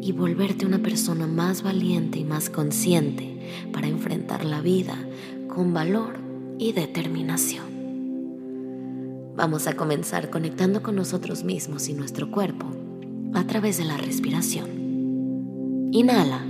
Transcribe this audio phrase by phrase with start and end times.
[0.00, 3.38] y volverte una persona más valiente y más consciente
[3.72, 4.96] para enfrentar la vida
[5.48, 6.18] con valor
[6.58, 7.78] y determinación.
[9.36, 12.66] Vamos a comenzar conectando con nosotros mismos y nuestro cuerpo
[13.34, 14.68] a través de la respiración.
[15.92, 16.44] Inhala.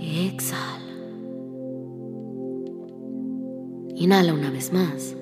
[0.00, 0.78] Exhala.
[3.94, 5.17] Inhala una vez más.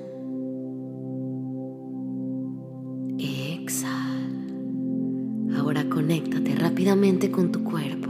[6.07, 8.09] Conéctate rápidamente con tu cuerpo.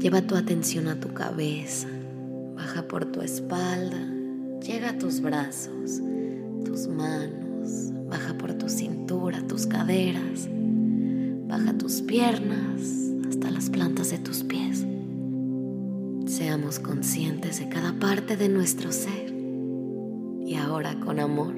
[0.00, 1.86] Lleva tu atención a tu cabeza.
[2.56, 3.98] Baja por tu espalda.
[4.66, 6.00] Llega a tus brazos,
[6.64, 7.92] tus manos.
[8.08, 10.48] Baja por tu cintura, tus caderas.
[11.46, 12.80] Baja tus piernas
[13.28, 14.86] hasta las plantas de tus pies.
[16.24, 19.34] Seamos conscientes de cada parte de nuestro ser.
[20.46, 21.54] Y ahora con amor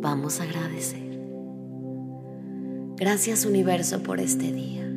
[0.00, 1.05] vamos a agradecer.
[2.98, 4.90] Gracias universo por este día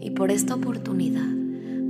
[0.00, 1.28] y por esta oportunidad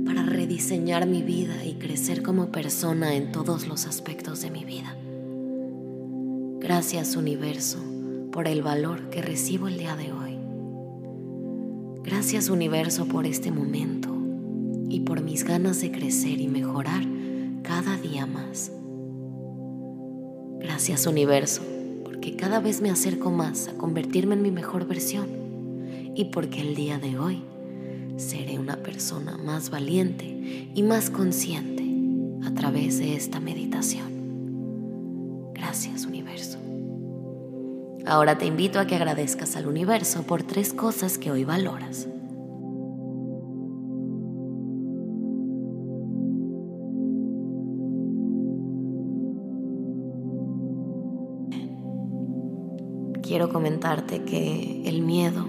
[0.05, 4.97] para rediseñar mi vida y crecer como persona en todos los aspectos de mi vida.
[6.59, 7.79] Gracias universo
[8.33, 10.37] por el valor que recibo el día de hoy.
[12.03, 14.09] Gracias universo por este momento
[14.89, 17.03] y por mis ganas de crecer y mejorar
[17.63, 18.69] cada día más.
[20.59, 21.76] Gracias universo
[22.27, 25.29] porque cada vez me acerco más a convertirme en mi mejor versión
[26.13, 27.41] y porque el día de hoy
[28.17, 31.85] seré una persona más valiente y más consciente
[32.45, 35.53] a través de esta meditación.
[35.53, 36.57] Gracias universo.
[38.05, 42.09] Ahora te invito a que agradezcas al universo por tres cosas que hoy valoras.
[53.27, 55.45] Quiero comentarte que el miedo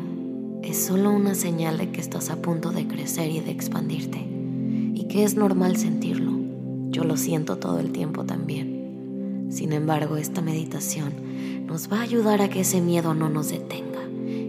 [0.65, 4.19] es solo una señal de que estás a punto de crecer y de expandirte
[4.95, 6.33] y que es normal sentirlo.
[6.91, 9.47] Yo lo siento todo el tiempo también.
[9.51, 11.13] Sin embargo, esta meditación
[11.67, 14.03] nos va a ayudar a que ese miedo no nos detenga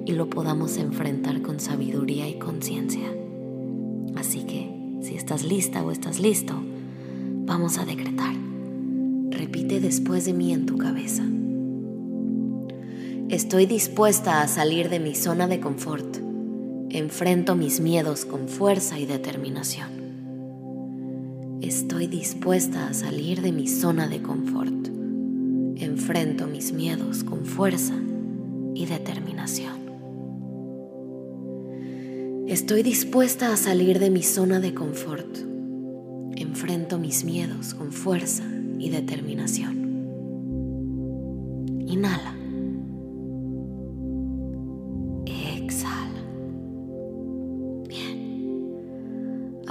[0.06, 3.14] y lo podamos enfrentar con sabiduría y conciencia.
[4.16, 4.74] Así que,
[5.04, 6.56] si estás lista o estás listo,
[7.46, 8.34] vamos a decretar.
[9.30, 11.24] Repite después de mí en tu cabeza.
[13.30, 16.18] Estoy dispuesta a salir de mi zona de confort.
[16.90, 19.92] Enfrento mis miedos con fuerza y determinación.
[21.62, 24.88] Estoy dispuesta a salir de mi zona de confort.
[25.76, 27.94] Enfrento mis miedos con fuerza
[28.74, 29.78] y determinación.
[32.48, 35.38] Estoy dispuesta a salir de mi zona de confort.
[36.36, 38.42] Enfrento mis miedos con fuerza
[38.80, 39.78] y determinación.
[41.86, 42.39] Inhala.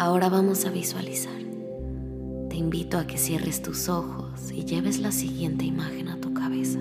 [0.08, 1.36] Ahora vamos a visualizar.
[2.48, 6.78] Te invito a que cierres tus ojos y lleves la siguiente imagen a tu cabeza.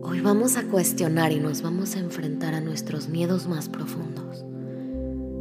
[0.00, 4.42] Hoy vamos a cuestionar y nos vamos a enfrentar a nuestros miedos más profundos,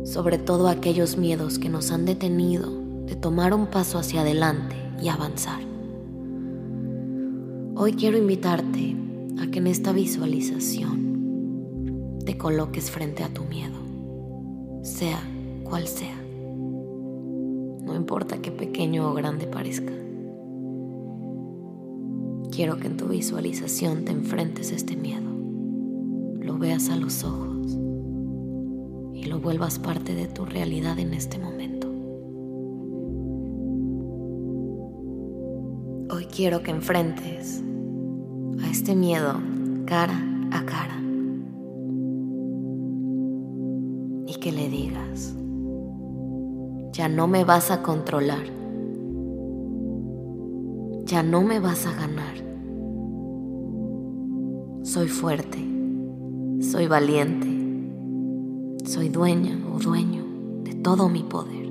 [0.04, 2.70] sobre todo aquellos miedos que nos han detenido
[3.06, 5.62] de tomar un paso hacia adelante y avanzar.
[7.76, 8.98] Hoy quiero invitarte
[9.40, 13.78] a que en esta visualización te coloques frente a tu miedo,
[14.84, 15.22] sea
[15.70, 16.16] cual sea.
[17.84, 19.94] No importa qué pequeño o grande parezca.
[22.52, 25.30] Quiero que en tu visualización te enfrentes a este miedo,
[26.42, 27.78] lo veas a los ojos
[29.14, 31.88] y lo vuelvas parte de tu realidad en este momento.
[36.14, 37.64] Hoy quiero que enfrentes
[38.62, 39.36] a este miedo
[39.86, 40.20] cara
[40.52, 41.00] a cara
[44.26, 45.36] y que le digas,
[46.92, 48.46] Ya no me vas a controlar.
[51.06, 52.36] Ya no me vas a ganar.
[54.84, 55.60] Soy fuerte.
[56.62, 57.48] Soy valiente.
[58.86, 60.24] Soy dueña o dueño
[60.64, 61.70] de todo mi poder.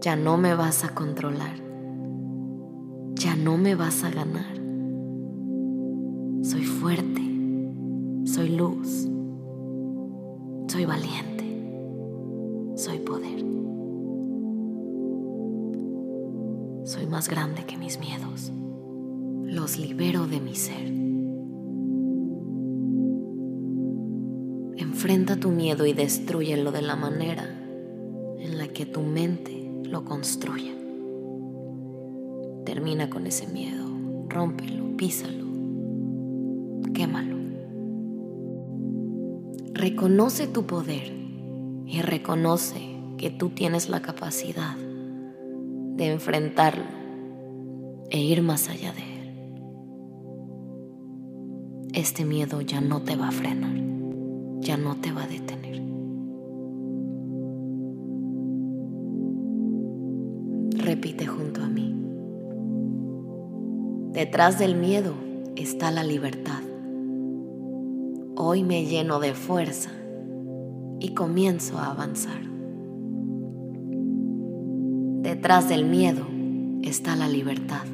[0.00, 1.56] Ya no me vas a controlar.
[3.14, 4.56] Ya no me vas a ganar.
[6.42, 7.20] Soy fuerte.
[8.24, 9.08] Soy luz.
[10.80, 11.44] Soy valiente.
[12.74, 13.44] Soy poder.
[16.84, 18.50] Soy más grande que mis miedos.
[19.44, 20.86] Los libero de mi ser.
[24.78, 27.44] Enfrenta tu miedo y destruyelo de la manera
[28.38, 30.72] en la que tu mente lo construya.
[32.64, 33.84] Termina con ese miedo,
[34.30, 35.44] rómpelo, písalo,
[36.94, 37.39] quémalo.
[39.80, 41.10] Reconoce tu poder
[41.86, 42.82] y reconoce
[43.16, 46.84] que tú tienes la capacidad de enfrentarlo
[48.10, 49.32] e ir más allá de él.
[51.94, 53.74] Este miedo ya no te va a frenar,
[54.58, 55.80] ya no te va a detener.
[60.76, 61.96] Repite junto a mí.
[64.12, 65.14] Detrás del miedo
[65.56, 66.69] está la libertad.
[68.42, 69.90] Hoy me lleno de fuerza
[70.98, 72.40] y comienzo a avanzar.
[75.20, 76.26] Detrás del miedo
[76.80, 77.84] está la libertad.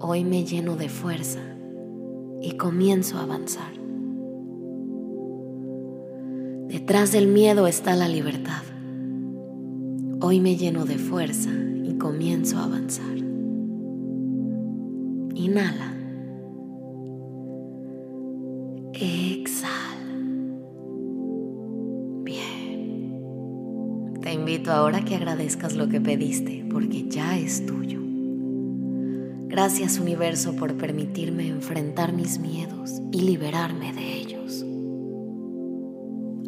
[0.00, 1.42] Hoy me lleno de fuerza
[2.40, 3.74] y comienzo a avanzar.
[6.68, 8.62] Detrás del miedo está la libertad.
[10.22, 11.50] Hoy me lleno de fuerza
[11.84, 13.18] y comienzo a avanzar.
[15.34, 15.97] Inhala.
[24.28, 27.98] Te invito ahora a que agradezcas lo que pediste, porque ya es tuyo.
[29.46, 34.66] Gracias universo por permitirme enfrentar mis miedos y liberarme de ellos.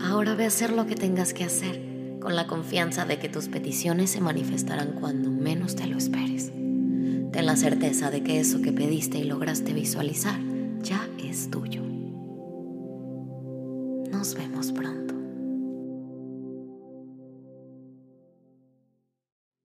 [0.02, 3.48] Ahora ve a hacer lo que tengas que hacer, con la confianza de que tus
[3.48, 6.52] peticiones se manifestarán cuando menos te lo esperes.
[7.32, 10.38] Ten la certeza de que eso que pediste y lograste visualizar
[10.82, 11.79] ya es tuyo.